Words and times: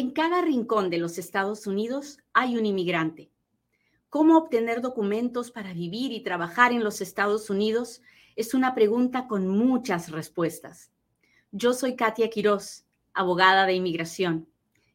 En 0.00 0.12
cada 0.12 0.40
rincón 0.40 0.88
de 0.88 0.96
los 0.96 1.18
Estados 1.18 1.66
Unidos 1.66 2.20
hay 2.32 2.56
un 2.56 2.64
inmigrante. 2.64 3.30
¿Cómo 4.08 4.38
obtener 4.38 4.80
documentos 4.80 5.50
para 5.50 5.74
vivir 5.74 6.10
y 6.12 6.22
trabajar 6.22 6.72
en 6.72 6.82
los 6.82 7.02
Estados 7.02 7.50
Unidos? 7.50 8.00
Es 8.34 8.54
una 8.54 8.74
pregunta 8.74 9.28
con 9.28 9.46
muchas 9.46 10.10
respuestas. 10.10 10.90
Yo 11.52 11.74
soy 11.74 11.96
Katia 11.96 12.30
Quiroz, 12.30 12.86
abogada 13.12 13.66
de 13.66 13.74
inmigración, 13.74 14.48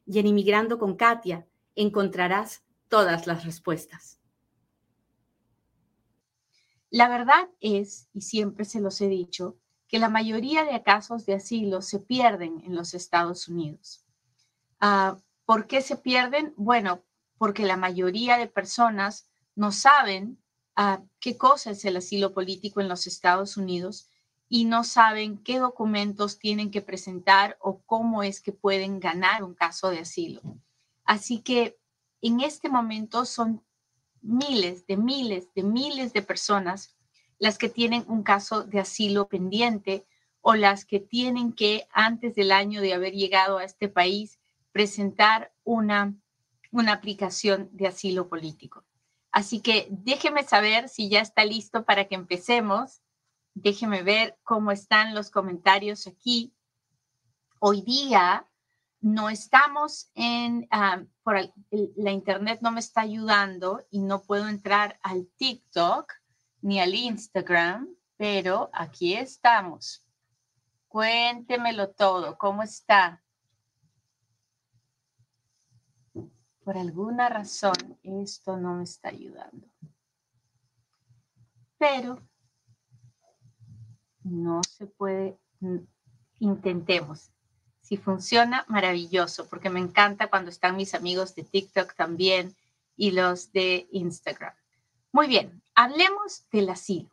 y 0.06 0.18
en 0.18 0.26
Inmigrando 0.26 0.76
con 0.76 0.96
Katia 0.96 1.46
encontrarás 1.76 2.64
todas 2.88 3.28
las 3.28 3.44
respuestas. 3.44 4.18
La 6.90 7.08
verdad 7.08 7.48
es, 7.60 8.08
y 8.12 8.22
siempre 8.22 8.64
se 8.64 8.80
los 8.80 9.00
he 9.00 9.06
dicho, 9.06 9.56
que 9.86 10.00
la 10.00 10.08
mayoría 10.08 10.64
de 10.64 10.82
casos 10.82 11.26
de 11.26 11.34
asilo 11.34 11.80
se 11.80 12.00
pierden 12.00 12.60
en 12.64 12.74
los 12.74 12.92
Estados 12.92 13.46
Unidos. 13.46 14.02
Ah, 14.80 15.18
¿Por 15.44 15.66
qué 15.66 15.80
se 15.80 15.96
pierden? 15.96 16.52
Bueno, 16.56 17.02
porque 17.38 17.64
la 17.64 17.76
mayoría 17.76 18.38
de 18.38 18.48
personas 18.48 19.28
no 19.54 19.72
saben 19.72 20.38
ah, 20.74 21.02
qué 21.20 21.36
cosa 21.36 21.70
es 21.70 21.84
el 21.84 21.96
asilo 21.96 22.34
político 22.34 22.80
en 22.80 22.88
los 22.88 23.06
Estados 23.06 23.56
Unidos 23.56 24.08
y 24.48 24.64
no 24.64 24.84
saben 24.84 25.38
qué 25.38 25.58
documentos 25.58 26.38
tienen 26.38 26.70
que 26.70 26.82
presentar 26.82 27.56
o 27.60 27.80
cómo 27.86 28.22
es 28.22 28.40
que 28.40 28.52
pueden 28.52 29.00
ganar 29.00 29.42
un 29.42 29.54
caso 29.54 29.90
de 29.90 30.00
asilo. 30.00 30.40
Así 31.04 31.40
que 31.40 31.78
en 32.20 32.40
este 32.40 32.68
momento 32.68 33.24
son 33.24 33.62
miles 34.20 34.86
de 34.86 34.96
miles 34.96 35.52
de 35.54 35.62
miles 35.62 36.12
de 36.12 36.22
personas 36.22 36.96
las 37.38 37.58
que 37.58 37.68
tienen 37.68 38.04
un 38.08 38.22
caso 38.22 38.64
de 38.64 38.80
asilo 38.80 39.28
pendiente 39.28 40.06
o 40.40 40.54
las 40.54 40.84
que 40.84 41.00
tienen 41.00 41.52
que, 41.52 41.86
antes 41.92 42.34
del 42.34 42.52
año 42.52 42.80
de 42.80 42.94
haber 42.94 43.12
llegado 43.12 43.58
a 43.58 43.64
este 43.64 43.88
país, 43.88 44.38
presentar 44.76 45.54
una, 45.64 46.14
una 46.70 46.92
aplicación 46.92 47.70
de 47.72 47.86
asilo 47.86 48.28
político. 48.28 48.84
Así 49.32 49.62
que 49.62 49.88
déjeme 49.88 50.42
saber 50.42 50.90
si 50.90 51.08
ya 51.08 51.22
está 51.22 51.46
listo 51.46 51.86
para 51.86 52.04
que 52.04 52.14
empecemos. 52.14 53.00
Déjeme 53.54 54.02
ver 54.02 54.38
cómo 54.42 54.72
están 54.72 55.14
los 55.14 55.30
comentarios 55.30 56.06
aquí. 56.06 56.54
Hoy 57.58 57.80
día 57.80 58.46
no 59.00 59.30
estamos 59.30 60.10
en, 60.14 60.68
por 61.22 61.38
la 61.70 62.10
internet 62.10 62.58
no 62.60 62.70
me 62.70 62.80
está 62.80 63.00
ayudando 63.00 63.82
y 63.90 64.00
no 64.00 64.24
puedo 64.24 64.46
entrar 64.46 64.98
al 65.02 65.26
TikTok 65.38 66.12
ni 66.60 66.80
al 66.80 66.94
Instagram, 66.94 67.88
pero 68.18 68.68
aquí 68.74 69.14
estamos. 69.14 70.06
Cuéntemelo 70.86 71.88
todo, 71.92 72.36
¿cómo 72.36 72.62
está? 72.62 73.22
Por 76.66 76.76
alguna 76.76 77.28
razón 77.28 77.96
esto 78.02 78.56
no 78.56 78.74
me 78.74 78.82
está 78.82 79.10
ayudando. 79.10 79.68
Pero 81.78 82.20
no 84.24 84.60
se 84.64 84.86
puede, 84.86 85.38
intentemos. 86.40 87.30
Si 87.82 87.96
funciona, 87.96 88.64
maravilloso, 88.66 89.48
porque 89.48 89.70
me 89.70 89.78
encanta 89.78 90.28
cuando 90.28 90.50
están 90.50 90.74
mis 90.74 90.92
amigos 90.94 91.36
de 91.36 91.44
TikTok 91.44 91.94
también 91.94 92.56
y 92.96 93.12
los 93.12 93.52
de 93.52 93.86
Instagram. 93.92 94.56
Muy 95.12 95.28
bien, 95.28 95.62
hablemos 95.76 96.48
del 96.50 96.68
asilo. 96.70 97.12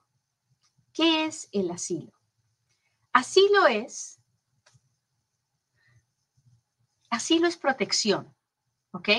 ¿Qué 0.93 1.25
es 1.25 1.47
el 1.51 1.69
asilo? 1.69 2.11
Asilo 3.11 3.67
es, 3.67 4.19
asilo 7.11 7.45
es 7.45 7.55
protección, 7.55 8.33
¿ok? 8.89 9.09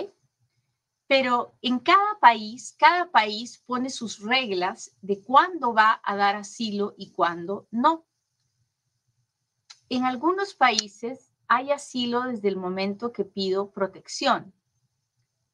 Pero 1.17 1.55
en 1.63 1.79
cada 1.79 2.19
país, 2.19 2.75
cada 2.77 3.09
país 3.13 3.63
pone 3.67 3.89
sus 3.89 4.19
reglas 4.19 4.97
de 5.01 5.23
cuándo 5.23 5.73
va 5.73 6.01
a 6.03 6.17
dar 6.17 6.35
asilo 6.35 6.93
y 6.99 7.13
cuándo 7.13 7.69
no. 7.71 8.05
En 9.89 10.07
algunos 10.07 10.55
países 10.55 11.31
hay 11.47 11.71
asilo 11.71 12.23
desde 12.23 12.49
el 12.49 12.57
momento 12.57 13.13
que 13.13 13.25
pido 13.25 13.71
protección. 13.71 14.53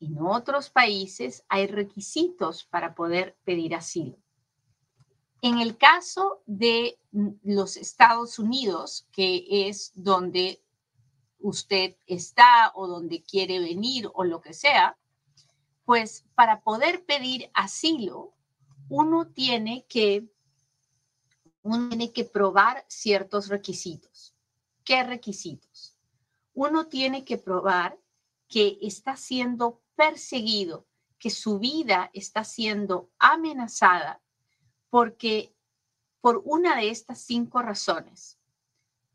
En 0.00 0.16
otros 0.22 0.70
países 0.70 1.44
hay 1.50 1.66
requisitos 1.66 2.64
para 2.64 2.94
poder 2.94 3.36
pedir 3.44 3.74
asilo. 3.74 4.16
En 5.42 5.58
el 5.58 5.76
caso 5.76 6.42
de 6.46 6.98
los 7.42 7.76
Estados 7.76 8.38
Unidos, 8.38 9.06
que 9.12 9.68
es 9.68 9.92
donde 9.94 10.62
usted 11.38 11.96
está 12.06 12.72
o 12.74 12.86
donde 12.86 13.22
quiere 13.22 13.60
venir 13.60 14.08
o 14.14 14.24
lo 14.24 14.40
que 14.40 14.54
sea, 14.54 14.96
pues 15.90 16.24
para 16.36 16.60
poder 16.60 17.04
pedir 17.04 17.50
asilo, 17.52 18.32
uno 18.88 19.26
tiene 19.26 19.86
que, 19.88 20.24
uno 21.62 21.88
tiene 21.88 22.12
que 22.12 22.24
probar 22.24 22.84
ciertos 22.86 23.48
requisitos. 23.48 24.36
¿Qué 24.84 25.02
requisitos? 25.02 25.98
Uno 26.54 26.86
tiene 26.86 27.24
que 27.24 27.38
probar 27.38 27.98
que 28.46 28.78
está 28.82 29.16
siendo 29.16 29.82
perseguido, 29.96 30.86
que 31.18 31.30
su 31.30 31.58
vida 31.58 32.08
está 32.12 32.44
siendo 32.44 33.10
amenazada 33.18 34.22
porque 34.90 35.56
por 36.20 36.40
una 36.44 36.76
de 36.76 36.90
estas 36.90 37.20
cinco 37.20 37.62
razones, 37.62 38.38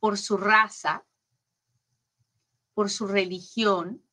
por 0.01 0.17
su 0.17 0.35
raza, 0.35 1.05
por 2.73 2.89
su 2.89 3.07
religión, 3.07 4.04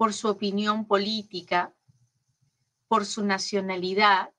por 0.00 0.14
su 0.14 0.28
opinión 0.28 0.86
política, 0.86 1.76
por 2.88 3.04
su 3.04 3.22
nacionalidad 3.22 4.32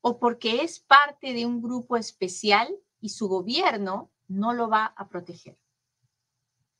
o 0.00 0.18
porque 0.18 0.64
es 0.64 0.80
parte 0.80 1.32
de 1.32 1.46
un 1.46 1.62
grupo 1.62 1.96
especial 1.96 2.74
y 3.00 3.10
su 3.10 3.28
gobierno 3.28 4.10
no 4.26 4.52
lo 4.52 4.68
va 4.68 4.86
a 4.86 5.08
proteger. 5.08 5.56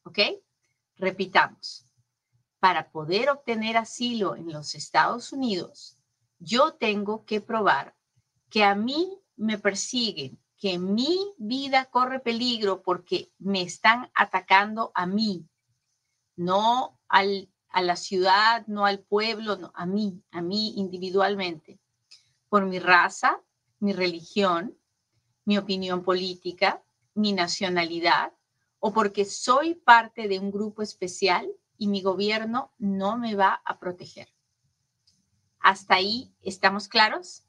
¿Ok? 0.03 0.19
Repitamos 0.97 1.87
para 2.59 2.91
poder 2.91 3.31
obtener 3.31 3.77
asilo 3.77 4.34
en 4.34 4.53
los 4.53 4.75
Estados 4.75 5.32
Unidos, 5.32 5.97
yo 6.41 6.75
tengo 6.75 7.25
que 7.25 7.41
probar 7.41 7.94
que 8.50 8.65
a 8.65 8.75
mí 8.75 9.21
me 9.37 9.56
persiguen, 9.56 10.43
que 10.56 10.81
mi 10.81 11.16
vida 11.38 11.84
corre 11.84 12.19
peligro 12.19 12.82
porque 12.82 13.32
me 13.38 13.62
están 13.62 14.11
atacando 14.16 14.91
a 14.97 15.06
mí, 15.06 15.49
no 16.34 16.99
al, 17.06 17.54
a 17.75 17.83
la 17.83 17.97
ciudad, 17.97 18.65
no 18.69 18.87
al 18.87 19.01
pueblo, 19.01 19.57
no, 19.57 19.73
a 19.75 19.85
mí, 19.85 20.23
a 20.31 20.41
mí 20.41 20.75
individualmente, 20.77 21.81
por 22.49 22.65
mi 22.67 22.79
raza, 22.79 23.43
mi 23.81 23.93
religión, 23.93 24.79
mi 25.45 25.59
opinión 25.59 26.05
política, 26.05 26.83
mi 27.15 27.33
nacionalidad, 27.33 28.33
o 28.79 28.93
porque 28.93 29.25
soy 29.25 29.75
parte 29.75 30.29
de 30.29 30.39
un 30.39 30.53
grupo 30.53 30.83
especial 30.83 31.51
y 31.77 31.89
mi 31.89 32.01
gobierno 32.01 32.73
no 32.79 33.19
me 33.19 33.35
va 33.35 33.61
a 33.65 33.79
proteger. 33.81 34.29
¿Hasta 35.59 35.97
ahí 35.97 36.33
estamos 36.43 36.87
claros? 36.87 37.45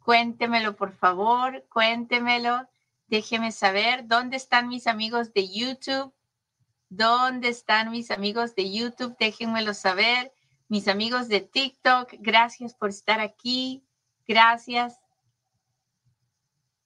Cuéntemelo, 0.00 0.76
por 0.76 0.92
favor, 0.92 1.66
cuéntemelo. 1.70 2.68
Déjeme 3.06 3.52
saber 3.52 4.06
dónde 4.06 4.36
están 4.36 4.68
mis 4.68 4.86
amigos 4.86 5.32
de 5.32 5.48
YouTube. 5.48 6.13
¿Dónde 6.96 7.48
están 7.48 7.90
mis 7.90 8.12
amigos 8.12 8.54
de 8.54 8.70
YouTube? 8.70 9.16
Déjenmelo 9.18 9.74
saber. 9.74 10.32
Mis 10.68 10.86
amigos 10.86 11.26
de 11.26 11.40
TikTok, 11.40 12.14
gracias 12.20 12.72
por 12.74 12.90
estar 12.90 13.20
aquí. 13.20 13.84
Gracias. 14.28 15.00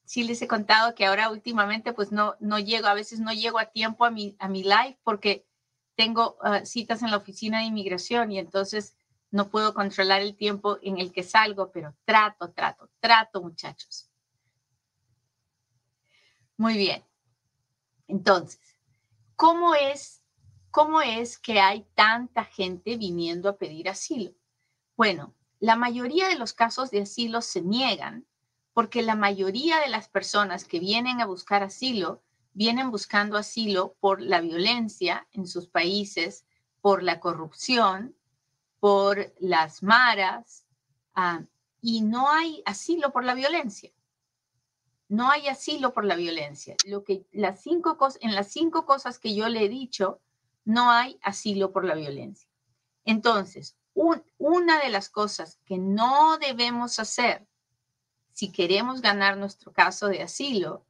Sí 0.05 0.25
les 0.25 0.41
he 0.41 0.49
contado 0.49 0.95
que 0.95 1.05
ahora 1.05 1.29
últimamente 1.29 1.93
pues 1.93 2.11
no, 2.11 2.37
no 2.41 2.59
llego, 2.59 2.87
a 2.87 2.95
veces 2.95 3.21
no 3.21 3.35
llego 3.35 3.59
a 3.59 3.67
tiempo 3.67 4.07
a 4.07 4.11
mi, 4.11 4.35
a 4.39 4.49
mi 4.49 4.63
live 4.63 4.99
porque 5.03 5.47
tengo 5.95 6.39
ah, 6.41 6.65
citas 6.65 7.03
en 7.03 7.11
la 7.11 7.19
oficina 7.19 7.59
de 7.59 7.67
inmigración 7.67 8.33
y 8.33 8.39
entonces 8.39 8.97
no 9.31 9.51
puedo 9.51 9.75
controlar 9.75 10.23
el 10.23 10.37
tiempo 10.37 10.79
en 10.81 10.97
el 10.97 11.13
que 11.13 11.23
salgo, 11.23 11.71
pero 11.71 11.95
trato, 12.07 12.51
trato, 12.53 12.89
trato, 12.99 13.43
muchachos. 13.43 14.09
Muy 16.57 16.79
bien. 16.79 17.05
Entonces, 18.07 18.78
¿cómo 19.39 19.77
es, 19.77 20.21
cómo 20.73 21.01
es 21.01 21.39
que 21.39 21.61
hay 21.61 21.87
tanta 21.95 22.45
gente 22.45 22.97
viniendo 22.97 23.49
a 23.49 23.57
pedir 23.57 23.89
asilo? 23.89 24.33
Bueno, 24.97 25.33
la 25.61 25.77
mayoría 25.77 26.27
de 26.27 26.35
los 26.35 26.53
casos 26.53 26.91
de 26.91 27.03
asilo 27.03 27.41
se 27.41 27.63
niegan 27.63 28.27
porque 28.73 29.01
la 29.01 29.15
mayoría 29.15 29.79
de 29.79 29.91
las 29.91 30.09
personas 30.09 30.65
que 30.65 30.81
vienen 30.81 31.21
a 31.21 31.27
buscar 31.27 31.63
asilo 31.63 32.21
vienen 32.53 32.91
buscando 32.91 33.39
asilo 33.39 33.95
por 34.01 34.21
la 34.21 34.41
violencia 34.41 35.29
en 35.31 35.47
sus 35.47 35.69
países, 35.69 36.45
por 36.81 37.05
la 37.05 37.21
corrupción, 37.21 38.17
por 38.81 39.33
las 39.39 39.85
maras, 39.85 40.67
ah, 41.15 41.43
y 41.81 42.01
no 42.01 42.29
hay 42.29 42.65
asilo 42.67 43.13
por 43.13 43.25
la 43.25 43.35
violencia. 43.35 43.93
No 45.09 45.31
hay 45.31 45.49
asilo 45.49 45.95
por 45.95 46.05
la 46.05 46.17
violencia. 46.17 46.77
Lo 46.85 47.03
que, 47.03 47.27
las 47.33 47.63
cinco 47.63 47.97
en 48.21 48.35
las 48.35 48.53
cinco 48.53 48.85
cosas 48.85 49.19
que 49.19 49.35
yo 49.35 49.49
le 49.49 49.65
he 49.65 49.69
dicho, 49.69 50.21
no 50.65 50.91
hay 50.91 51.19
asilo 51.23 51.73
por 51.73 51.85
la 51.85 51.95
violencia. 51.95 52.49
Entonces, 53.05 53.77
una 53.95 54.79
de 54.81 54.91
las 54.91 55.09
cosas 55.09 55.59
que 55.65 55.79
no 55.79 56.39
debemos 56.39 56.99
hacer 56.99 57.49
si 58.33 58.53
queremos 58.53 59.01
ganar 59.01 59.37
nuestro 59.37 59.73
caso 59.73 60.09
de 60.09 60.23
asilo 60.23 60.87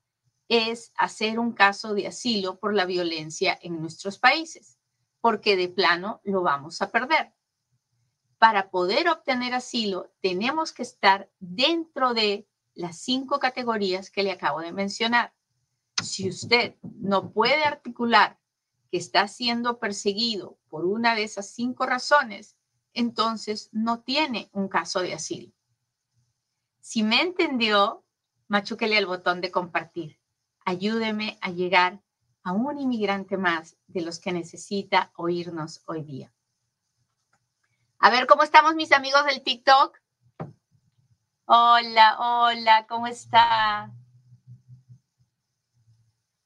es 0.48 0.92
hacer 0.96 1.38
un 1.38 1.52
caso 1.52 1.94
de 1.94 2.06
asilo 2.08 2.58
por 2.58 2.74
la 2.74 2.86
violencia 2.86 3.58
en 3.62 3.80
nuestros 3.80 4.18
países, 4.18 4.78
porque 5.20 5.56
de 5.56 5.68
plano 5.68 6.20
lo 6.24 6.42
vamos 6.42 6.82
a 6.82 6.90
perder. 6.90 7.32
Para 8.38 8.70
poder 8.70 9.08
obtener 9.08 9.54
asilo, 9.54 10.10
tenemos 10.20 10.72
que 10.72 10.82
estar 10.82 11.30
dentro 11.38 12.14
de 12.14 12.47
las 12.78 12.96
cinco 12.96 13.40
categorías 13.40 14.08
que 14.08 14.22
le 14.22 14.30
acabo 14.30 14.60
de 14.60 14.72
mencionar. 14.72 15.34
Si 16.00 16.28
usted 16.28 16.76
no 16.82 17.32
puede 17.32 17.64
articular 17.64 18.38
que 18.88 18.98
está 18.98 19.26
siendo 19.26 19.80
perseguido 19.80 20.58
por 20.68 20.84
una 20.84 21.16
de 21.16 21.24
esas 21.24 21.50
cinco 21.50 21.86
razones, 21.86 22.56
entonces 22.94 23.68
no 23.72 23.98
tiene 24.02 24.48
un 24.52 24.68
caso 24.68 25.00
de 25.00 25.12
asilo. 25.12 25.52
Si 26.80 27.02
me 27.02 27.20
entendió, 27.20 28.04
machuquele 28.46 28.96
el 28.96 29.06
botón 29.06 29.40
de 29.40 29.50
compartir. 29.50 30.20
Ayúdeme 30.64 31.36
a 31.40 31.50
llegar 31.50 32.00
a 32.44 32.52
un 32.52 32.78
inmigrante 32.78 33.36
más 33.36 33.76
de 33.88 34.02
los 34.02 34.20
que 34.20 34.30
necesita 34.30 35.10
oírnos 35.16 35.82
hoy 35.86 36.04
día. 36.04 36.32
A 37.98 38.10
ver, 38.10 38.28
¿cómo 38.28 38.44
estamos 38.44 38.76
mis 38.76 38.92
amigos 38.92 39.24
del 39.24 39.42
TikTok? 39.42 39.98
Hola, 41.50 42.18
hola, 42.18 42.86
¿cómo 42.86 43.06
está? 43.06 43.90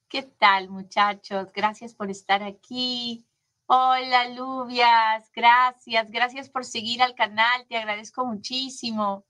¿Qué 0.09 0.23
tal, 0.23 0.71
muchachos? 0.71 1.53
Gracias 1.53 1.93
por 1.93 2.09
estar 2.09 2.45
aquí. 2.45 3.27
Hola, 3.67 4.29
Lubias, 4.29 5.29
gracias, 5.35 6.09
gracias 6.09 6.49
por 6.49 6.65
seguir 6.65 7.03
al 7.03 7.17
canal, 7.17 7.67
te 7.67 7.79
agradezco 7.79 8.25
muchísimo. 8.25 9.27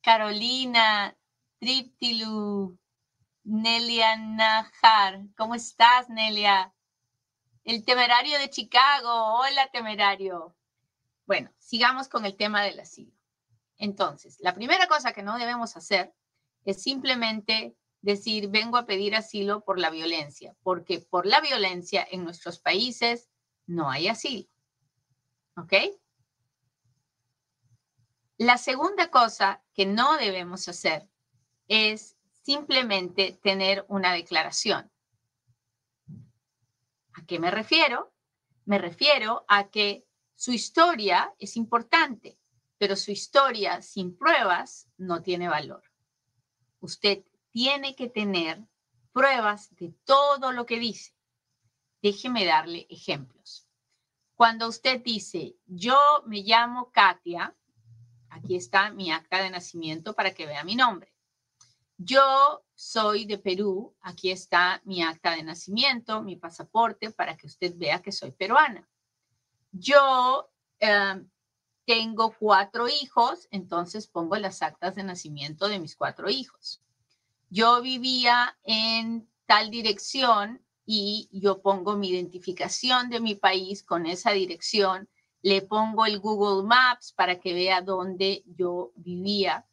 Carolina, 0.00 1.14
Triptilu, 1.58 2.78
Nelia 3.44 4.16
Najar, 4.16 5.26
¿cómo 5.36 5.56
estás, 5.56 6.08
Nelia? 6.08 6.72
El 7.64 7.84
temerario 7.84 8.38
de 8.38 8.48
Chicago, 8.48 9.40
hola, 9.40 9.68
temerario. 9.70 10.56
Bueno, 11.26 11.50
sigamos 11.58 12.08
con 12.08 12.24
el 12.24 12.34
tema 12.34 12.62
del 12.62 12.80
asilo. 12.80 13.19
Entonces, 13.80 14.36
la 14.40 14.54
primera 14.54 14.86
cosa 14.86 15.12
que 15.12 15.22
no 15.22 15.38
debemos 15.38 15.74
hacer 15.74 16.12
es 16.66 16.82
simplemente 16.82 17.74
decir, 18.02 18.48
vengo 18.48 18.76
a 18.76 18.84
pedir 18.84 19.16
asilo 19.16 19.64
por 19.64 19.78
la 19.78 19.88
violencia, 19.88 20.54
porque 20.62 21.00
por 21.00 21.24
la 21.24 21.40
violencia 21.40 22.06
en 22.08 22.22
nuestros 22.22 22.60
países 22.60 23.30
no 23.66 23.90
hay 23.90 24.08
asilo. 24.08 24.48
¿Ok? 25.56 25.72
La 28.36 28.58
segunda 28.58 29.10
cosa 29.10 29.64
que 29.72 29.86
no 29.86 30.18
debemos 30.18 30.68
hacer 30.68 31.08
es 31.66 32.18
simplemente 32.42 33.38
tener 33.42 33.86
una 33.88 34.12
declaración. 34.12 34.90
¿A 37.14 37.24
qué 37.26 37.38
me 37.38 37.50
refiero? 37.50 38.12
Me 38.66 38.76
refiero 38.76 39.46
a 39.48 39.70
que 39.70 40.06
su 40.34 40.52
historia 40.52 41.34
es 41.38 41.56
importante 41.56 42.39
pero 42.80 42.96
su 42.96 43.10
historia 43.10 43.82
sin 43.82 44.16
pruebas 44.16 44.88
no 44.96 45.22
tiene 45.22 45.48
valor. 45.48 45.82
Usted 46.80 47.22
tiene 47.50 47.94
que 47.94 48.08
tener 48.08 48.66
pruebas 49.12 49.68
de 49.76 49.92
todo 50.04 50.50
lo 50.50 50.64
que 50.64 50.78
dice. 50.78 51.14
Déjeme 52.00 52.46
darle 52.46 52.86
ejemplos. 52.88 53.68
Cuando 54.34 54.66
usted 54.66 55.02
dice, 55.02 55.56
yo 55.66 56.00
me 56.24 56.40
llamo 56.40 56.90
Katia, 56.90 57.54
aquí 58.30 58.56
está 58.56 58.90
mi 58.90 59.12
acta 59.12 59.42
de 59.42 59.50
nacimiento 59.50 60.14
para 60.14 60.32
que 60.32 60.46
vea 60.46 60.64
mi 60.64 60.74
nombre. 60.74 61.12
Yo 61.98 62.64
soy 62.74 63.26
de 63.26 63.36
Perú, 63.36 63.94
aquí 64.00 64.30
está 64.30 64.80
mi 64.86 65.02
acta 65.02 65.36
de 65.36 65.42
nacimiento, 65.42 66.22
mi 66.22 66.36
pasaporte, 66.36 67.10
para 67.10 67.36
que 67.36 67.46
usted 67.46 67.74
vea 67.76 68.00
que 68.00 68.10
soy 68.10 68.30
peruana. 68.30 68.88
Yo 69.70 70.50
eh, 70.78 71.22
tengo 71.86 72.34
cuatro 72.38 72.88
hijos, 72.88 73.48
entonces 73.50 74.06
pongo 74.06 74.36
las 74.36 74.62
actas 74.62 74.94
de 74.94 75.02
nacimiento 75.02 75.68
de 75.68 75.78
mis 75.78 75.96
cuatro 75.96 76.30
hijos. 76.30 76.80
Yo 77.48 77.82
vivía 77.82 78.56
en 78.62 79.28
tal 79.46 79.70
dirección 79.70 80.62
y 80.86 81.28
yo 81.32 81.60
pongo 81.60 81.96
mi 81.96 82.10
identificación 82.10 83.10
de 83.10 83.20
mi 83.20 83.34
país 83.34 83.82
con 83.82 84.06
esa 84.06 84.32
dirección, 84.32 85.08
le 85.42 85.62
pongo 85.62 86.06
el 86.06 86.20
Google 86.20 86.66
Maps 86.66 87.12
para 87.12 87.40
que 87.40 87.54
vea 87.54 87.80
dónde 87.80 88.44
yo 88.46 88.92
vivía. 88.96 89.66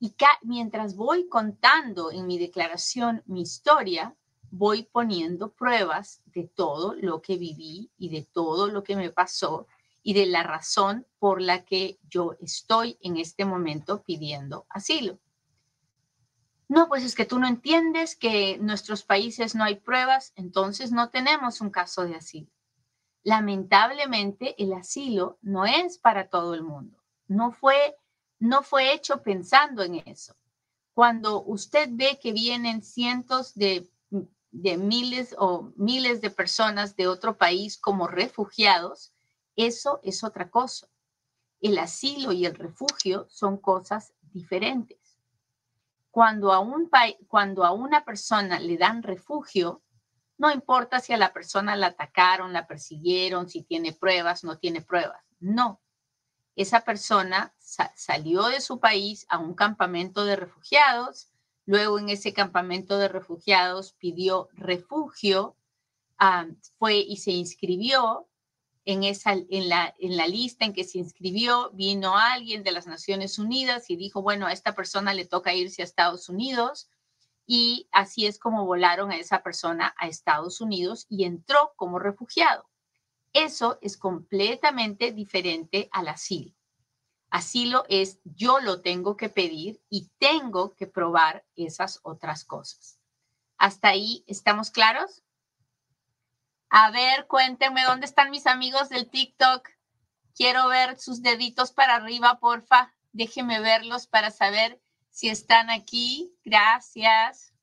Y 0.00 0.14
mientras 0.42 0.96
voy 0.96 1.28
contando 1.28 2.10
en 2.10 2.26
mi 2.26 2.38
declaración 2.38 3.22
mi 3.26 3.42
historia, 3.42 4.16
voy 4.50 4.84
poniendo 4.84 5.52
pruebas 5.52 6.22
de 6.26 6.44
todo 6.44 6.94
lo 6.94 7.20
que 7.20 7.36
viví 7.36 7.90
y 7.98 8.08
de 8.08 8.22
todo 8.22 8.68
lo 8.68 8.82
que 8.82 8.96
me 8.96 9.10
pasó 9.10 9.66
y 10.06 10.14
de 10.14 10.26
la 10.26 10.44
razón 10.44 11.04
por 11.18 11.42
la 11.42 11.64
que 11.64 11.98
yo 12.08 12.36
estoy 12.40 12.96
en 13.00 13.16
este 13.16 13.44
momento 13.44 14.04
pidiendo 14.04 14.64
asilo. 14.68 15.18
No, 16.68 16.86
pues 16.86 17.02
es 17.02 17.16
que 17.16 17.24
tú 17.24 17.40
no 17.40 17.48
entiendes 17.48 18.14
que 18.14 18.56
nuestros 18.58 19.02
países 19.02 19.56
no 19.56 19.64
hay 19.64 19.74
pruebas, 19.74 20.32
entonces 20.36 20.92
no 20.92 21.10
tenemos 21.10 21.60
un 21.60 21.70
caso 21.70 22.04
de 22.04 22.14
asilo. 22.14 22.52
Lamentablemente, 23.24 24.54
el 24.62 24.74
asilo 24.74 25.38
no 25.42 25.66
es 25.66 25.98
para 25.98 26.28
todo 26.28 26.54
el 26.54 26.62
mundo. 26.62 27.02
No 27.26 27.50
fue, 27.50 27.96
no 28.38 28.62
fue 28.62 28.92
hecho 28.92 29.24
pensando 29.24 29.82
en 29.82 29.96
eso. 30.06 30.36
Cuando 30.94 31.42
usted 31.42 31.88
ve 31.90 32.20
que 32.22 32.30
vienen 32.30 32.84
cientos 32.84 33.56
de, 33.56 33.90
de 34.52 34.76
miles 34.76 35.34
o 35.36 35.72
miles 35.74 36.20
de 36.20 36.30
personas 36.30 36.94
de 36.94 37.08
otro 37.08 37.36
país 37.36 37.76
como 37.76 38.06
refugiados, 38.06 39.12
eso 39.56 40.00
es 40.02 40.22
otra 40.22 40.50
cosa. 40.50 40.88
El 41.60 41.78
asilo 41.78 42.32
y 42.32 42.44
el 42.44 42.54
refugio 42.54 43.26
son 43.30 43.56
cosas 43.56 44.12
diferentes. 44.32 45.18
Cuando 46.10 46.52
a, 46.52 46.60
un 46.60 46.90
cuando 47.26 47.64
a 47.64 47.72
una 47.72 48.04
persona 48.04 48.60
le 48.60 48.76
dan 48.76 49.02
refugio, 49.02 49.82
no 50.38 50.50
importa 50.50 51.00
si 51.00 51.12
a 51.12 51.18
la 51.18 51.32
persona 51.32 51.76
la 51.76 51.88
atacaron, 51.88 52.52
la 52.52 52.66
persiguieron, 52.66 53.48
si 53.48 53.62
tiene 53.62 53.92
pruebas, 53.92 54.44
no 54.44 54.58
tiene 54.58 54.82
pruebas. 54.82 55.22
No. 55.40 55.80
Esa 56.54 56.82
persona 56.82 57.54
salió 57.58 58.44
de 58.44 58.60
su 58.60 58.80
país 58.80 59.26
a 59.28 59.38
un 59.38 59.54
campamento 59.54 60.24
de 60.24 60.36
refugiados, 60.36 61.28
luego 61.66 61.98
en 61.98 62.08
ese 62.08 62.32
campamento 62.32 62.98
de 62.98 63.08
refugiados 63.08 63.92
pidió 63.92 64.48
refugio, 64.52 65.56
fue 66.78 66.96
y 66.96 67.18
se 67.18 67.32
inscribió 67.32 68.26
en, 68.86 69.02
esa, 69.02 69.32
en, 69.32 69.68
la, 69.68 69.94
en 69.98 70.16
la 70.16 70.28
lista 70.28 70.64
en 70.64 70.72
que 70.72 70.84
se 70.84 70.98
inscribió, 70.98 71.70
vino 71.72 72.16
alguien 72.16 72.62
de 72.62 72.70
las 72.70 72.86
Naciones 72.86 73.38
Unidas 73.38 73.90
y 73.90 73.96
dijo, 73.96 74.22
bueno, 74.22 74.46
a 74.46 74.52
esta 74.52 74.74
persona 74.74 75.12
le 75.12 75.26
toca 75.26 75.52
irse 75.52 75.82
a 75.82 75.84
Estados 75.84 76.28
Unidos. 76.28 76.88
Y 77.46 77.88
así 77.92 78.26
es 78.26 78.38
como 78.38 78.64
volaron 78.64 79.10
a 79.10 79.16
esa 79.16 79.42
persona 79.42 79.94
a 79.98 80.06
Estados 80.06 80.60
Unidos 80.60 81.06
y 81.08 81.24
entró 81.24 81.72
como 81.76 81.98
refugiado. 81.98 82.68
Eso 83.32 83.78
es 83.82 83.96
completamente 83.96 85.12
diferente 85.12 85.88
al 85.92 86.08
asilo. 86.08 86.54
Asilo 87.28 87.84
es 87.88 88.20
yo 88.24 88.60
lo 88.60 88.82
tengo 88.82 89.16
que 89.16 89.28
pedir 89.28 89.82
y 89.90 90.10
tengo 90.18 90.74
que 90.74 90.86
probar 90.86 91.44
esas 91.56 91.98
otras 92.04 92.44
cosas. 92.44 93.00
¿Hasta 93.58 93.88
ahí 93.88 94.22
estamos 94.28 94.70
claros? 94.70 95.24
A 96.78 96.90
ver, 96.90 97.26
cuéntenme 97.26 97.84
dónde 97.84 98.04
están 98.04 98.30
mis 98.30 98.46
amigos 98.46 98.90
del 98.90 99.08
TikTok. 99.08 99.66
Quiero 100.34 100.68
ver 100.68 100.98
sus 100.98 101.22
deditos 101.22 101.72
para 101.72 101.94
arriba, 101.94 102.38
porfa. 102.38 102.92
Déjenme 103.12 103.60
verlos 103.60 104.06
para 104.06 104.30
saber 104.30 104.78
si 105.08 105.30
están 105.30 105.70
aquí. 105.70 106.36
Gracias. 106.44 107.54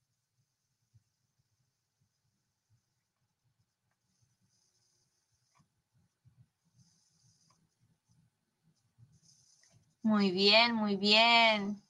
Muy 10.02 10.32
bien, 10.32 10.74
muy 10.74 10.96
bien. 10.96 11.83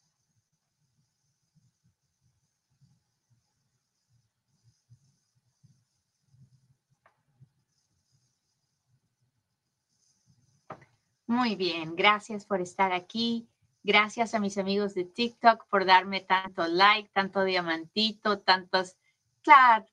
Muy 11.27 11.55
bien, 11.55 11.95
gracias 11.95 12.45
por 12.45 12.61
estar 12.61 12.91
aquí. 12.91 13.47
Gracias 13.83 14.33
a 14.33 14.39
mis 14.39 14.57
amigos 14.57 14.93
de 14.93 15.03
TikTok 15.03 15.67
por 15.67 15.85
darme 15.85 16.21
tanto 16.21 16.67
like, 16.67 17.09
tanto 17.13 17.43
diamantito, 17.43 18.39
tantos... 18.39 18.97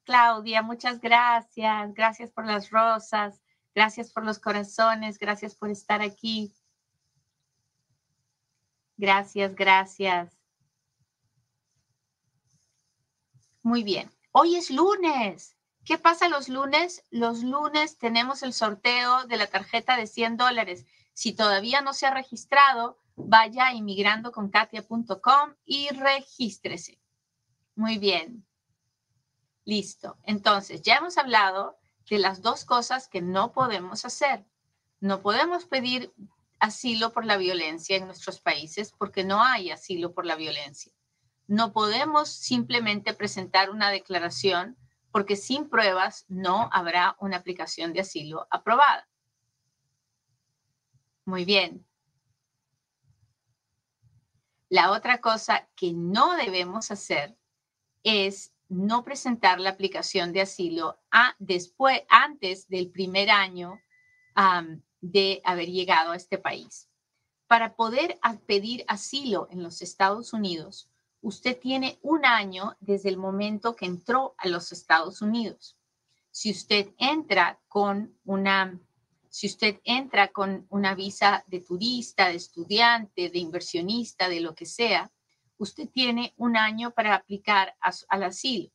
Claudia, 0.05 0.63
muchas 0.63 1.01
gracias. 1.01 1.93
Gracias 1.95 2.31
por 2.31 2.47
las 2.47 2.71
rosas. 2.71 3.43
Gracias 3.75 4.13
por 4.13 4.25
los 4.25 4.39
corazones. 4.39 5.19
Gracias 5.19 5.57
por 5.57 5.71
estar 5.71 6.03
aquí. 6.03 6.53
Gracias, 8.97 9.55
gracias. 9.57 10.39
Muy 13.63 13.83
bien. 13.83 14.11
Hoy 14.31 14.57
es 14.57 14.71
lunes. 14.71 15.57
¿Qué 15.85 15.99
pasa 15.99 16.29
los 16.29 16.49
lunes? 16.49 17.03
Los 17.11 17.43
lunes 17.43 17.99
tenemos 17.99 18.43
el 18.43 18.53
sorteo 18.53 19.27
de 19.27 19.37
la 19.37 19.49
tarjeta 19.49 19.97
de 19.97 20.07
100 20.07 20.37
dólares. 20.37 20.87
Si 21.21 21.35
todavía 21.35 21.83
no 21.83 21.93
se 21.93 22.07
ha 22.07 22.15
registrado, 22.15 22.99
vaya 23.15 23.67
a 23.67 23.75
inmigrandoconkatia.com 23.75 25.55
y 25.67 25.91
regístrese. 25.91 26.99
Muy 27.75 27.99
bien. 27.99 28.47
Listo. 29.67 30.17
Entonces, 30.23 30.81
ya 30.81 30.97
hemos 30.97 31.19
hablado 31.19 31.79
de 32.09 32.21
las 32.21 32.41
dos 32.41 32.65
cosas 32.65 33.07
que 33.07 33.21
no 33.21 33.53
podemos 33.53 34.07
hacer. 34.07 34.47
No 34.99 35.21
podemos 35.21 35.67
pedir 35.67 36.11
asilo 36.59 37.13
por 37.13 37.27
la 37.27 37.37
violencia 37.37 37.99
en 37.99 38.07
nuestros 38.07 38.41
países 38.41 38.91
porque 38.97 39.23
no 39.23 39.43
hay 39.43 39.71
asilo 39.71 40.15
por 40.15 40.25
la 40.25 40.37
violencia. 40.37 40.91
No 41.47 41.75
podemos 41.75 42.31
simplemente 42.31 43.13
presentar 43.13 43.69
una 43.69 43.91
declaración 43.91 44.79
porque 45.13 45.37
sin 45.37 45.69
pruebas 45.69 46.25
no 46.29 46.71
habrá 46.73 47.15
una 47.21 47.37
aplicación 47.37 47.93
de 47.93 48.01
asilo 48.01 48.47
aprobada. 48.51 49.10
Muy 51.25 51.45
bien. 51.45 51.87
La 54.69 54.93
otra 54.93 55.21
cosa 55.21 55.69
que 55.75 55.93
no 55.93 56.37
debemos 56.37 56.91
hacer 56.91 57.37
es 58.05 58.53
no 58.69 59.05
presentar 59.05 59.59
la 59.61 59.71
aplicación 59.71 60.33
de 60.33 60.43
asilo 60.43 61.01
a, 61.11 61.35
después, 61.39 62.03
antes 62.09 62.69
del 62.69 62.91
primer 62.91 63.31
año 63.31 63.81
de 65.01 65.43
haber 65.45 65.69
llegado 65.69 66.13
a 66.13 66.17
este 66.17 66.39
país. 66.39 66.89
Para 67.47 67.75
poder 67.75 68.19
pedir 68.47 68.85
asilo 68.87 69.49
en 69.51 69.63
los 69.63 69.83
Estados 69.83 70.33
Unidos, 70.33 70.89
usted 71.21 71.59
tiene 71.59 71.99
un 72.01 72.25
año 72.25 72.77
desde 72.79 73.09
el 73.09 73.17
momento 73.17 73.75
que 73.75 73.87
entró 73.87 74.35
a 74.39 74.47
los 74.47 74.71
Estados 74.71 75.21
Unidos. 75.21 75.77
Si 76.31 76.53
usted 76.53 76.95
entra 76.97 77.61
con 77.67 78.17
una, 78.25 78.79
si 79.31 79.47
usted 79.47 79.81
entra 79.85 80.29
con 80.29 80.67
una 80.71 80.97
visa 80.97 81.45
de 81.47 81.61
turista, 81.61 82.29
de 82.29 82.35
estudiante, 82.35 83.31
de 83.31 83.39
inversionista, 83.39 84.29
de 84.29 84.41
lo 84.41 84.57
que 84.57 84.67
sea, 84.67 85.11
usted 85.57 85.89
tiene 85.89 86.35
un 86.37 86.57
año 86.57 86.91
para 86.91 87.15
aplicar 87.15 87.77
al 87.81 88.23
asilo. 88.25 88.71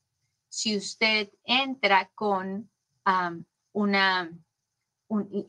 Si 0.47 0.77
usted 0.77 1.29
entra 1.43 2.09
con 2.15 2.71
una, 3.73 4.31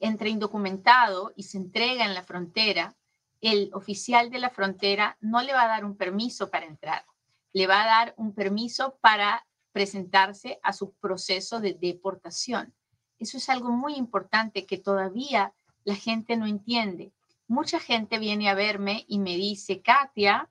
entra 0.01 0.29
indocumentado 0.29 1.33
y 1.37 1.45
se 1.45 1.59
entrega 1.59 2.05
en 2.05 2.15
la 2.15 2.25
frontera, 2.25 2.97
el 3.41 3.71
oficial 3.75 4.29
de 4.31 4.41
la 4.41 4.51
frontera 4.51 5.17
no 5.21 5.41
le 5.41 5.53
va 5.53 5.63
a 5.63 5.69
dar 5.69 5.85
un 5.85 5.97
permiso 5.97 6.51
para 6.51 6.67
entrar, 6.67 7.05
le 7.53 7.69
va 7.69 7.85
a 7.85 7.87
dar 7.87 8.15
un 8.17 8.35
permiso 8.35 8.99
para 9.01 9.47
presentarse 9.71 10.59
a 10.65 10.73
su 10.73 10.95
proceso 10.95 11.61
de 11.61 11.75
deportación. 11.75 12.75
Eso 13.19 13.39
es 13.39 13.49
algo 13.49 13.71
muy 13.71 13.95
importante 13.95 14.67
que 14.67 14.79
todavía 14.79 15.55
la 15.85 15.95
gente 15.95 16.37
no 16.37 16.47
entiende. 16.47 17.13
Mucha 17.49 17.81
gente 17.81 18.19
viene 18.19 18.49
a 18.49 18.55
verme 18.55 19.05
y 19.09 19.19
me 19.19 19.37
dice, 19.37 19.83
Katia, 19.83 20.51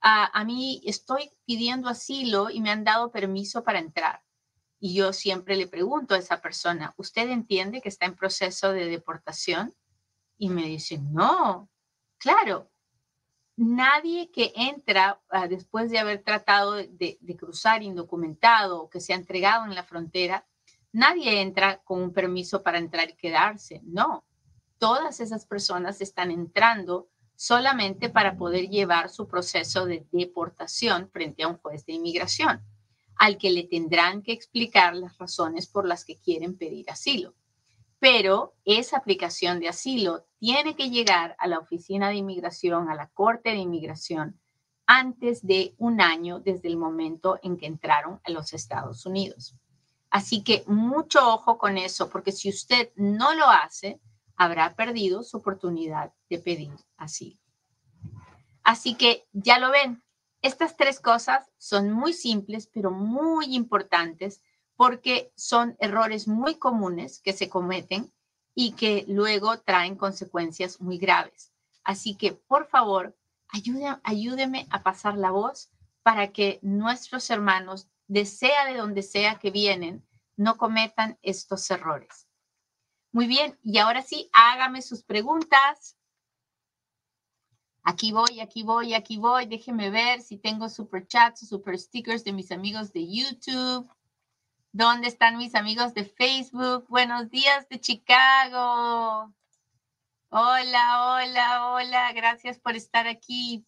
a, 0.00 0.44
mí 0.44 0.82
estoy 0.84 1.30
pidiendo 1.46 1.88
asilo 1.88 2.50
y 2.50 2.60
me 2.60 2.70
han 2.70 2.84
dado 2.84 3.10
permiso 3.10 3.64
para 3.64 3.80
entrar. 3.80 4.22
Y 4.78 4.94
yo 4.94 5.12
siempre 5.12 5.56
le 5.56 5.66
pregunto 5.66 6.14
a 6.14 6.18
esa 6.18 6.40
persona, 6.40 6.94
¿usted 6.96 7.28
entiende 7.30 7.80
que 7.80 7.88
está 7.88 8.06
en 8.06 8.14
proceso 8.14 8.72
de 8.72 8.86
deportación? 8.86 9.74
Y 10.38 10.50
me 10.50 10.66
dice, 10.66 10.98
no, 10.98 11.70
Claro, 12.18 12.70
nadie 13.56 14.30
que 14.30 14.52
entra 14.56 15.20
ah, 15.28 15.48
después 15.48 15.90
de 15.90 15.98
haber 15.98 16.22
tratado 16.22 16.72
de, 16.72 17.18
cruzar 17.38 17.82
indocumentado 17.82 18.82
o 18.82 18.90
que 18.90 19.00
se 19.00 19.12
ha 19.12 19.16
entregado 19.16 19.64
en 19.64 19.74
la 19.74 19.84
frontera, 19.84 20.46
nadie 20.96 21.40
entra 21.40 21.82
con 21.84 22.02
un 22.02 22.12
permiso 22.12 22.62
para 22.62 22.78
entrar 22.78 23.10
y 23.10 23.16
quedarse. 23.16 23.80
No, 23.84 24.24
todas 24.78 25.20
esas 25.20 25.46
personas 25.46 26.00
están 26.00 26.30
entrando 26.30 27.08
solamente 27.34 28.08
para 28.08 28.36
poder 28.36 28.68
llevar 28.68 29.10
su 29.10 29.28
proceso 29.28 29.86
de 29.86 30.06
deportación 30.10 31.10
frente 31.10 31.42
a 31.42 31.48
un 31.48 31.58
juez 31.58 31.84
de 31.86 31.92
inmigración, 31.92 32.62
al 33.16 33.36
que 33.36 33.50
le 33.50 33.64
tendrán 33.64 34.22
que 34.22 34.32
explicar 34.32 34.94
las 34.96 35.18
razones 35.18 35.66
por 35.66 35.86
las 35.86 36.04
que 36.04 36.16
quieren 36.16 36.56
pedir 36.56 36.90
asilo 36.90 37.34
pero 37.98 38.54
esa 38.64 38.98
aplicación 38.98 39.60
de 39.60 39.68
asilo 39.68 40.26
tiene 40.38 40.76
que 40.76 40.90
llegar 40.90 41.34
a 41.38 41.46
la 41.46 41.58
oficina 41.58 42.08
de 42.08 42.16
inmigración, 42.16 42.88
a 42.88 42.94
la 42.94 43.08
corte 43.08 43.50
de 43.50 43.56
inmigración, 43.56 44.38
antes 44.86 45.44
de 45.44 45.74
un 45.78 46.00
año 46.00 46.38
desde 46.38 46.68
el 46.68 46.76
momento 46.76 47.38
en 47.42 47.56
que 47.56 47.66
entraron 47.66 48.20
a 48.24 48.30
los 48.30 48.52
Estados 48.52 49.06
Unidos. 49.06 49.56
Así 50.10 50.42
que 50.42 50.64
mucho 50.66 51.34
ojo 51.34 51.58
con 51.58 51.78
eso, 51.78 52.08
porque 52.08 52.32
si 52.32 52.48
usted 52.48 52.90
no 52.96 53.34
lo 53.34 53.48
hace, 53.48 54.00
habrá 54.36 54.74
perdido 54.74 55.22
su 55.22 55.38
oportunidad 55.38 56.12
de 56.30 56.38
pedir 56.38 56.72
asilo. 56.96 57.40
Así 58.62 58.94
que 58.94 59.26
ya 59.32 59.58
lo 59.58 59.70
ven, 59.70 60.02
estas 60.42 60.76
tres 60.76 61.00
cosas 61.00 61.50
son 61.58 61.90
muy 61.90 62.12
simples, 62.12 62.68
pero 62.72 62.90
muy 62.90 63.54
importantes 63.54 64.42
porque 64.76 65.32
son 65.34 65.76
errores 65.80 66.28
muy 66.28 66.56
comunes 66.56 67.20
que 67.20 67.32
se 67.32 67.48
cometen 67.48 68.12
y 68.54 68.72
que 68.72 69.04
luego 69.08 69.58
traen 69.58 69.96
consecuencias 69.96 70.80
muy 70.80 70.98
graves. 70.98 71.52
Así 71.82 72.14
que, 72.14 72.32
por 72.32 72.66
favor, 72.66 73.16
ayúdeme 74.02 74.66
a 74.70 74.82
pasar 74.82 75.16
la 75.16 75.30
voz 75.30 75.70
para 76.02 76.32
que 76.32 76.58
nuestros 76.62 77.30
hermanos, 77.30 77.88
de 78.08 78.24
sea 78.24 78.66
de 78.66 78.76
donde 78.76 79.02
sea 79.02 79.38
que 79.38 79.50
vienen, 79.50 80.06
no 80.36 80.56
cometan 80.56 81.18
estos 81.22 81.70
errores. 81.70 82.28
Muy 83.12 83.26
bien, 83.26 83.58
y 83.62 83.78
ahora 83.78 84.02
sí, 84.02 84.28
hágame 84.32 84.82
sus 84.82 85.02
preguntas. 85.02 85.96
Aquí 87.82 88.12
voy, 88.12 88.40
aquí 88.40 88.62
voy, 88.62 88.94
aquí 88.94 89.16
voy. 89.16 89.46
Déjeme 89.46 89.90
ver 89.90 90.20
si 90.20 90.36
tengo 90.36 90.68
super 90.68 91.06
chats 91.06 91.44
o 91.44 91.46
super 91.46 91.78
stickers 91.78 92.24
de 92.24 92.32
mis 92.32 92.50
amigos 92.50 92.92
de 92.92 93.06
YouTube. 93.08 93.88
¿Dónde 94.72 95.08
están 95.08 95.38
mis 95.38 95.54
amigos 95.54 95.94
de 95.94 96.04
Facebook? 96.04 96.84
Buenos 96.88 97.30
días 97.30 97.68
de 97.68 97.80
Chicago. 97.80 99.32
Hola, 100.28 101.14
hola, 101.14 101.70
hola. 101.70 102.12
Gracias 102.12 102.58
por 102.58 102.76
estar 102.76 103.06
aquí. 103.06 103.64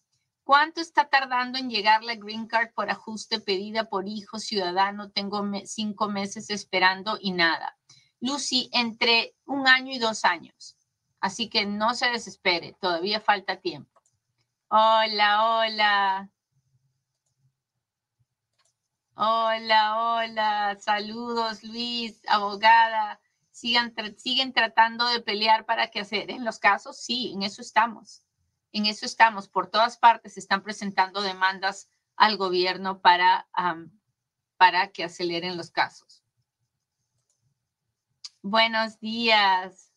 ¿Cuánto 0.49 0.81
está 0.81 1.07
tardando 1.07 1.59
en 1.59 1.69
llegar 1.69 2.03
la 2.03 2.15
Green 2.15 2.47
Card 2.47 2.73
por 2.73 2.89
ajuste 2.89 3.39
pedida 3.39 3.87
por 3.87 4.07
hijo 4.07 4.39
ciudadano? 4.39 5.11
Tengo 5.11 5.47
cinco 5.65 6.09
meses 6.09 6.49
esperando 6.49 7.19
y 7.21 7.33
nada. 7.33 7.77
Lucy, 8.19 8.67
entre 8.73 9.35
un 9.45 9.67
año 9.67 9.93
y 9.93 9.99
dos 9.99 10.25
años. 10.25 10.75
Así 11.19 11.51
que 11.51 11.67
no 11.67 11.93
se 11.93 12.09
desespere, 12.09 12.75
todavía 12.81 13.21
falta 13.21 13.57
tiempo. 13.57 14.01
Hola, 14.69 15.59
hola. 15.59 16.29
Hola, 19.13 20.01
hola, 20.01 20.77
saludos 20.79 21.63
Luis, 21.63 22.23
abogada. 22.27 23.21
Sigan, 23.51 23.93
siguen 24.17 24.51
tratando 24.53 25.05
de 25.09 25.21
pelear 25.21 25.67
para 25.67 25.91
qué 25.91 25.99
hacer. 25.99 26.31
En 26.31 26.43
los 26.43 26.57
casos, 26.57 26.97
sí, 26.97 27.33
en 27.35 27.43
eso 27.43 27.61
estamos. 27.61 28.23
En 28.71 28.85
eso 28.85 29.05
estamos. 29.05 29.47
Por 29.47 29.67
todas 29.67 29.97
partes 29.97 30.33
se 30.33 30.39
están 30.39 30.63
presentando 30.63 31.21
demandas 31.21 31.89
al 32.15 32.37
gobierno 32.37 33.01
para, 33.01 33.47
para 34.57 34.91
que 34.91 35.03
aceleren 35.03 35.57
los 35.57 35.71
casos. 35.71 36.23
Buenos 38.41 38.99
días. 38.99 39.91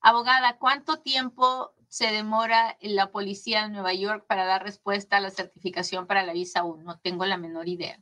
Abogada, 0.00 0.58
¿cuánto 0.58 1.00
tiempo 1.00 1.74
se 1.88 2.12
demora 2.12 2.76
la 2.80 3.10
policía 3.10 3.62
de 3.62 3.70
Nueva 3.70 3.92
York 3.92 4.24
para 4.26 4.44
dar 4.44 4.62
respuesta 4.62 5.16
a 5.16 5.20
la 5.20 5.30
certificación 5.30 6.06
para 6.06 6.22
la 6.22 6.32
visa 6.32 6.64
1? 6.64 6.84
No 6.84 6.98
tengo 7.00 7.24
la 7.26 7.38
menor 7.38 7.68
idea. 7.68 8.00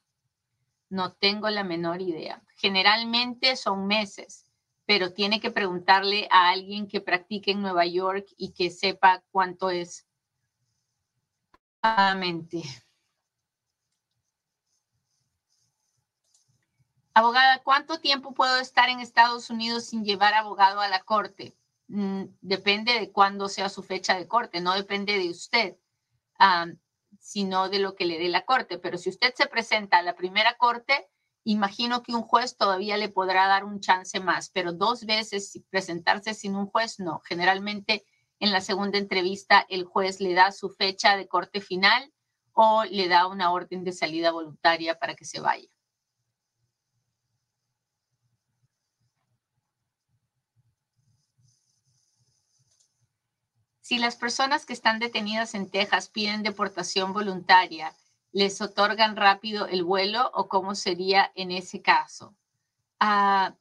No 0.89 1.13
tengo 1.13 1.49
la 1.51 1.65
menor 1.65 2.03
idea. 2.03 2.43
Generalmente 2.57 3.57
son 3.57 3.87
meses, 3.87 4.44
pero 4.87 5.13
tiene 5.13 5.41
que 5.41 5.51
preguntarle 5.51 6.29
a 6.31 6.51
alguien 6.51 6.89
que 6.89 7.01
practique 7.01 7.51
en 7.53 7.63
Nueva 7.63 7.87
York 7.87 8.27
y 8.37 8.53
que 8.53 8.71
sepa 8.71 9.23
cuánto 9.31 9.71
es. 9.71 10.07
Abogada, 17.15 17.63
¿cuánto 17.63 18.01
tiempo 18.01 18.35
puedo 18.35 18.59
estar 18.59 18.89
en 18.89 19.01
Estados 19.01 19.51
Unidos 19.51 19.85
sin 19.85 20.05
llevar 20.05 20.35
abogado 20.35 20.81
a 20.81 20.89
la 20.89 21.03
corte? 21.03 21.57
mm, 21.89 22.25
depende 22.41 22.93
de 22.95 23.13
cuándo 23.13 23.49
sea 23.49 23.69
su 23.69 23.83
fecha 23.83 24.17
de 24.17 24.29
corte, 24.29 24.61
no 24.61 24.75
depende 24.75 25.19
de 25.19 25.31
usted, 25.31 25.77
sino 27.21 27.69
de 27.69 27.79
lo 27.79 27.95
que 27.95 28.05
le 28.05 28.19
dé 28.19 28.29
la 28.29 28.45
corte. 28.45 28.79
Pero 28.79 28.99
si 28.99 29.11
usted 29.11 29.35
se 29.35 29.47
presenta 29.47 29.99
a 29.99 30.03
la 30.03 30.17
primera 30.17 30.57
corte, 30.57 31.09
imagino 31.45 32.03
que 32.03 32.15
un 32.15 32.23
juez 32.23 32.57
todavía 32.57 32.97
le 32.97 33.09
podrá 33.09 33.47
dar 33.47 33.65
un 33.65 33.81
chance 33.81 34.19
más, 34.21 34.51
pero 34.51 34.73
dos 34.73 35.05
veces 35.05 35.61
presentarse 35.71 36.35
sin 36.35 36.57
un 36.57 36.67
juez, 36.67 36.99
no. 36.99 37.21
Generalmente 37.21 38.05
en 38.41 38.51
la 38.53 38.61
segunda 38.61 38.99
entrevista 38.99 39.65
el 39.69 39.85
juez 39.85 40.21
le 40.21 40.35
da 40.35 40.51
su 40.53 40.71
fecha 40.71 41.17
de 41.17 41.29
corte 41.29 41.61
final 41.61 42.13
o 42.53 42.85
le 42.85 43.09
da 43.09 43.27
una 43.27 43.53
orden 43.53 43.85
de 43.85 43.93
salida 43.93 44.33
voluntaria 44.33 44.99
para 44.99 45.15
que 45.15 45.25
se 45.25 45.41
vaya. 45.41 45.69
Si 53.81 53.99
las 53.99 54.17
personas 54.17 54.65
que 54.65 54.73
están 54.73 54.99
detenidas 54.99 55.55
en 55.55 55.71
Texas 55.71 56.09
piden 56.09 56.43
deportación 56.43 57.13
voluntaria, 57.13 57.95
¿les 58.35 58.61
otorgan 58.61 59.17
rápido 59.17 59.67
el 59.69 59.85
vuelo 59.85 60.31
o 60.35 60.49
cómo 60.49 60.75
sería 60.75 61.31
en 61.37 61.53
ese 61.53 61.81
caso? 61.81 62.35
Ah, 62.99 63.55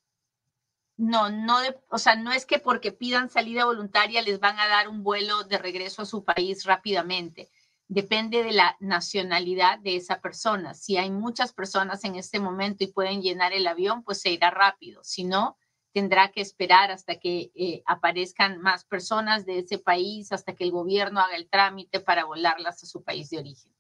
no, 0.98 1.30
no, 1.30 1.58
o 1.90 1.98
sea, 2.00 2.16
no 2.16 2.32
es 2.32 2.46
que 2.48 2.58
porque 2.58 2.92
pidan 2.92 3.30
salida 3.30 3.66
voluntaria 3.66 4.22
les 4.24 4.40
van 4.40 4.60
a 4.60 4.68
dar 4.68 4.90
un 4.90 5.04
vuelo 5.04 5.44
de 5.44 5.60
regreso 5.60 6.02
a 6.02 6.06
su 6.06 6.26
país 6.26 6.66
rápidamente. 6.66 7.52
Depende 7.88 8.44
de 8.44 8.52
la 8.52 8.76
nacionalidad 8.80 9.78
de 9.78 9.96
esa 9.96 10.22
persona. 10.22 10.74
Si 10.74 10.98
hay 10.98 11.12
muchas 11.12 11.54
personas 11.54 12.04
en 12.04 12.16
este 12.16 12.40
momento 12.40 12.84
y 12.84 12.88
pueden 12.88 13.22
llenar 13.22 13.54
el 13.54 13.68
avión, 13.68 14.04
pues 14.04 14.22
se 14.22 14.32
irá 14.32 14.50
rápido. 14.50 15.04
Si 15.04 15.24
no, 15.24 15.58
tendrá 15.94 16.32
que 16.32 16.42
esperar 16.42 16.90
hasta 16.90 17.20
que 17.20 17.52
eh, 17.54 17.84
aparezcan 17.86 18.60
más 18.60 18.86
personas 18.86 19.46
de 19.46 19.60
ese 19.60 19.78
país, 19.78 20.32
hasta 20.32 20.56
que 20.56 20.64
el 20.64 20.72
gobierno 20.72 21.20
haga 21.20 21.36
el 21.36 21.48
trámite 21.48 22.00
para 22.00 22.26
volarlas 22.26 22.82
a 22.82 22.88
su 22.88 23.04
país 23.04 23.30
de 23.30 23.38
origen. 23.38 23.73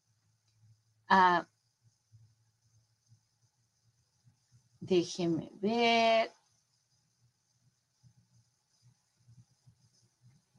Ah, 1.15 1.45
déjeme 4.81 5.49
ver. 5.61 6.29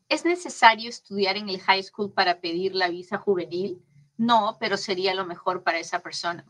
¿Es 0.08 0.24
necesario 0.24 0.88
estudiar 0.88 1.36
en 1.36 1.50
el 1.50 1.60
high 1.60 1.82
school 1.82 2.10
para 2.10 2.40
pedir 2.40 2.74
la 2.74 2.88
visa 2.88 3.18
juvenil? 3.18 3.84
No, 4.16 4.56
pero 4.58 4.78
sería 4.78 5.12
lo 5.12 5.26
mejor 5.26 5.62
para 5.62 5.78
esa 5.78 5.98
persona. 5.98 6.46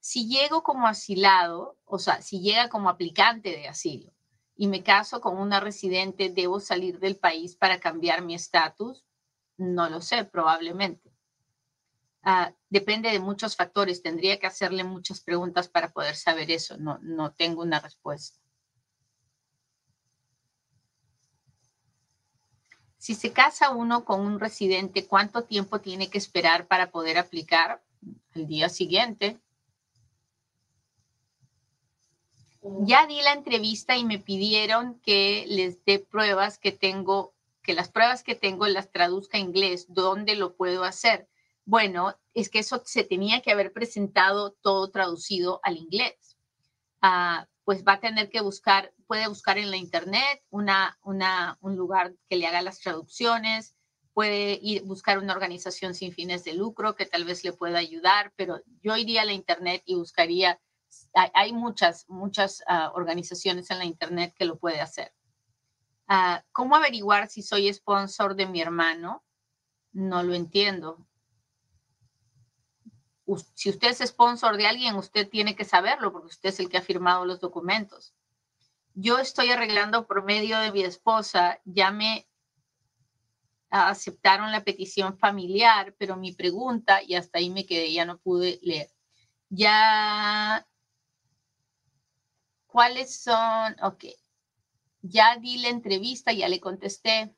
si 0.00 0.26
llego 0.28 0.62
como 0.62 0.86
asilado, 0.86 1.76
o 1.84 1.98
sea, 1.98 2.22
si 2.22 2.40
llega 2.40 2.68
como 2.68 2.88
aplicante 2.88 3.50
de 3.50 3.68
asilo 3.68 4.12
y 4.56 4.68
me 4.68 4.82
caso 4.82 5.20
con 5.20 5.36
una 5.38 5.60
residente, 5.60 6.30
¿debo 6.30 6.60
salir 6.60 6.98
del 6.98 7.16
país 7.18 7.56
para 7.56 7.80
cambiar 7.80 8.22
mi 8.22 8.34
estatus? 8.34 9.05
No 9.58 9.88
lo 9.88 10.00
sé, 10.00 10.24
probablemente. 10.24 11.12
Ah, 12.22 12.52
depende 12.68 13.10
de 13.10 13.20
muchos 13.20 13.54
factores. 13.56 14.02
Tendría 14.02 14.38
que 14.38 14.46
hacerle 14.46 14.84
muchas 14.84 15.20
preguntas 15.20 15.68
para 15.68 15.92
poder 15.92 16.16
saber 16.16 16.50
eso. 16.50 16.76
No, 16.76 16.98
no 17.02 17.32
tengo 17.32 17.62
una 17.62 17.80
respuesta. 17.80 18.40
Si 22.98 23.14
se 23.14 23.32
casa 23.32 23.70
uno 23.70 24.04
con 24.04 24.20
un 24.20 24.40
residente, 24.40 25.06
¿cuánto 25.06 25.44
tiempo 25.44 25.80
tiene 25.80 26.10
que 26.10 26.18
esperar 26.18 26.66
para 26.66 26.90
poder 26.90 27.18
aplicar? 27.18 27.80
El 28.34 28.48
día 28.48 28.68
siguiente. 28.68 29.38
Ya 32.80 33.06
di 33.06 33.22
la 33.22 33.34
entrevista 33.34 33.96
y 33.96 34.04
me 34.04 34.18
pidieron 34.18 34.98
que 34.98 35.44
les 35.46 35.84
dé 35.84 36.00
pruebas 36.00 36.58
que 36.58 36.72
tengo, 36.72 37.35
que 37.66 37.74
las 37.74 37.90
pruebas 37.90 38.22
que 38.22 38.36
tengo 38.36 38.66
las 38.68 38.90
traduzca 38.92 39.38
a 39.38 39.40
inglés. 39.40 39.86
¿Dónde 39.88 40.36
lo 40.36 40.56
puedo 40.56 40.84
hacer? 40.84 41.28
Bueno, 41.64 42.16
es 42.32 42.48
que 42.48 42.60
eso 42.60 42.80
se 42.84 43.04
tenía 43.04 43.42
que 43.42 43.50
haber 43.50 43.72
presentado 43.72 44.52
todo 44.52 44.90
traducido 44.90 45.60
al 45.64 45.76
inglés. 45.76 46.38
Ah, 47.02 47.48
pues 47.64 47.84
va 47.84 47.94
a 47.94 48.00
tener 48.00 48.30
que 48.30 48.40
buscar, 48.40 48.94
puede 49.08 49.26
buscar 49.26 49.58
en 49.58 49.72
la 49.72 49.76
internet 49.76 50.42
una, 50.50 50.96
un 51.02 51.76
lugar 51.76 52.14
que 52.28 52.36
le 52.36 52.46
haga 52.46 52.62
las 52.62 52.78
traducciones, 52.78 53.74
puede 54.14 54.58
ir 54.62 54.84
buscar 54.84 55.18
una 55.18 55.32
organización 55.32 55.94
sin 55.94 56.12
fines 56.12 56.44
de 56.44 56.54
lucro 56.54 56.94
que 56.94 57.06
tal 57.06 57.24
vez 57.24 57.42
le 57.42 57.52
pueda 57.52 57.78
ayudar, 57.78 58.32
pero 58.36 58.62
yo 58.80 58.96
iría 58.96 59.22
a 59.22 59.26
la 59.26 59.32
internet 59.32 59.82
y 59.84 59.96
buscaría 59.96 60.60
hay, 61.12 61.52
muchas, 61.52 62.08
muchas 62.08 62.62
ah, 62.66 62.92
organizaciones 62.94 63.70
en 63.70 63.78
la 63.78 63.84
Internet 63.84 64.34
que 64.36 64.44
lo 64.44 64.58
puede 64.58 64.80
hacer. 64.80 65.12
Ah, 66.08 66.44
¿Cómo 66.52 66.76
averiguar 66.76 67.28
si 67.28 67.42
soy 67.42 67.72
sponsor 67.72 68.36
de 68.36 68.46
mi 68.46 68.60
hermano? 68.60 69.24
No 69.92 70.22
lo 70.22 70.34
entiendo. 70.34 71.06
Si 73.54 73.70
usted 73.70 73.88
es 73.88 73.98
sponsor 74.08 74.56
de 74.56 74.68
alguien, 74.68 74.94
usted 74.94 75.28
tiene 75.28 75.56
que 75.56 75.64
saberlo 75.64 76.12
porque 76.12 76.28
usted 76.28 76.50
es 76.50 76.60
el 76.60 76.68
que 76.68 76.78
ha 76.78 76.82
firmado 76.82 77.24
los 77.24 77.40
documentos. 77.40 78.14
Yo 78.94 79.18
estoy 79.18 79.50
arreglando 79.50 80.06
por 80.06 80.22
medio 80.24 80.58
de 80.60 80.70
mi 80.70 80.82
esposa, 80.82 81.60
ya 81.64 81.90
me 81.90 82.28
aceptaron 83.68 84.52
la 84.52 84.62
petición 84.62 85.18
familiar, 85.18 85.94
pero 85.98 86.16
mi 86.16 86.32
pregunta, 86.32 87.02
y 87.02 87.14
hasta 87.16 87.38
ahí 87.38 87.50
me 87.50 87.66
quedé, 87.66 87.92
ya 87.92 88.04
no 88.04 88.18
pude 88.18 88.60
leer. 88.62 88.90
Ya 89.48 90.66
¿Cuáles 92.76 93.22
son? 93.22 93.74
Ok. 93.82 94.04
Ya 95.08 95.36
di 95.36 95.58
la 95.58 95.68
entrevista, 95.68 96.32
ya 96.32 96.48
le 96.48 96.60
contesté. 96.60 97.34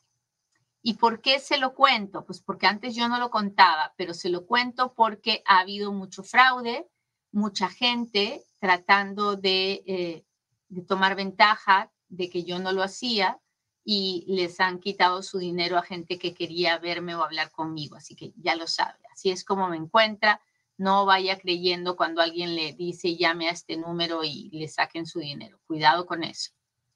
¿Y 0.83 0.95
por 0.95 1.21
qué 1.21 1.39
se 1.39 1.59
lo 1.59 1.75
cuento? 1.75 2.25
Pues 2.25 2.41
porque 2.41 2.67
antes 2.67 2.97
yo 2.97 3.09
no 3.09 3.19
lo 3.19 3.31
contaba, 3.31 3.95
pero 3.97 4.15
se 4.15 4.29
lo 4.29 4.47
cuento 4.47 4.95
porque 4.95 5.43
ha 5.47 5.61
habido 5.61 5.93
mucho 5.93 6.25
fraude, 6.25 6.89
mucha 7.31 7.69
gente 7.69 8.43
tratando 8.59 9.37
de, 9.37 9.85
eh, 9.87 10.25
de 10.69 10.83
tomar 10.83 11.15
ventaja 11.15 11.93
de 12.09 12.29
que 12.29 12.43
yo 12.45 12.59
no 12.59 12.73
lo 12.73 12.83
hacía 12.83 13.41
y 13.85 14.25
les 14.29 14.61
han 14.61 14.81
quitado 14.81 15.23
su 15.23 15.39
dinero 15.39 15.79
a 15.79 15.83
gente 15.83 16.19
que 16.19 16.35
quería 16.35 16.79
verme 16.79 17.15
o 17.15 17.23
hablar 17.23 17.51
conmigo. 17.51 17.97
Así 17.97 18.15
que 18.15 18.33
ya 18.37 18.55
lo 18.57 18.67
sabe. 18.67 18.99
Así 19.13 19.31
es 19.31 19.45
como 19.45 19.69
me 19.69 19.77
encuentra 19.77 20.41
no 20.79 21.07
vaya 21.07 21.39
creyendo 21.39 21.97
cuando 21.97 22.23
alguien 22.23 22.55
le 22.57 22.73
dice 22.73 23.17
llame 23.17 23.49
a 23.49 23.53
este 23.53 23.77
número 23.77 24.25
y 24.25 24.51
le 24.51 24.69
saquen 24.69 25.07
su 25.07 25.21
dinero. 25.21 25.61
Cuidado 25.67 26.07
con 26.07 26.25
eso. 26.25 26.51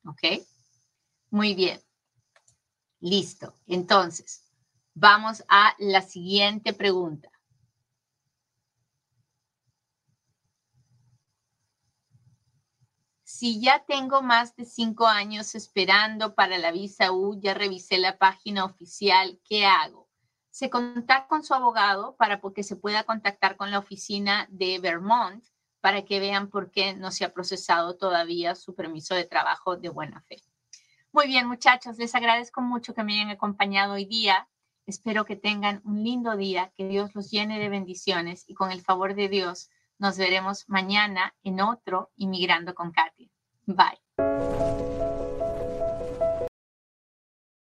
¿Ok? 0.05 0.43
Muy 1.31 1.55
bien. 1.55 1.81
Listo. 3.01 3.55
Entonces, 3.67 4.45
vamos 4.95 5.45
a 5.49 5.75
la 5.79 6.03
siguiente 6.03 6.73
pregunta. 6.73 7.31
Si 13.23 13.61
ya 13.61 13.85
tengo 13.85 14.23
más 14.23 14.57
de 14.57 14.65
cinco 14.65 15.07
años 15.07 15.55
esperando 15.55 16.35
para 16.35 16.57
la 16.57 16.73
visa 16.73 17.12
U, 17.12 17.39
ya 17.39 17.53
revisé 17.53 17.99
la 17.99 18.17
página 18.17 18.65
oficial, 18.65 19.39
¿qué 19.45 19.67
hago? 19.67 20.06
Se 20.57 20.71
contacta 20.71 21.27
con 21.29 21.45
su 21.45 21.53
abogado 21.53 22.16
para 22.16 22.40
que 22.40 22.62
se 22.62 22.77
pueda 22.77 23.05
contactar 23.05 23.59
con 23.59 23.71
la 23.71 23.79
oficina 23.79 24.47
de 24.49 24.79
Vermont 24.79 25.45
para 25.83 26.07
que 26.07 26.19
vean 26.19 26.49
por 26.49 26.71
qué 26.71 26.95
no 26.95 27.11
se 27.11 27.27
ha 27.27 27.35
procesado 27.35 27.99
todavía 27.99 28.55
su 28.55 28.75
permiso 28.75 29.14
de 29.14 29.27
trabajo 29.27 29.77
de 29.77 29.90
buena 29.90 30.23
fe. 30.23 30.42
Muy 31.12 31.27
bien, 31.27 31.47
muchachos, 31.47 31.99
les 31.99 32.14
agradezco 32.14 32.62
mucho 32.62 32.95
que 32.95 33.05
me 33.05 33.12
hayan 33.12 33.29
acompañado 33.29 33.92
hoy 33.92 34.07
día. 34.07 34.49
Espero 34.87 35.27
que 35.27 35.37
tengan 35.37 35.83
un 35.85 36.03
lindo 36.03 36.35
día, 36.38 36.73
que 36.75 36.88
Dios 36.88 37.14
los 37.14 37.31
llene 37.31 37.59
de 37.59 37.69
bendiciones 37.69 38.49
y 38.49 38.55
con 38.55 38.73
el 38.73 38.81
favor 38.81 39.14
de 39.14 39.29
Dios 39.29 39.69
nos 39.99 40.16
veremos 40.16 40.66
mañana 40.71 41.35
en 41.42 41.61
otro 41.61 42.12
Inmigrando 42.16 42.75
con 42.75 42.92
Katy. 42.92 43.31
Bye. 43.66 44.01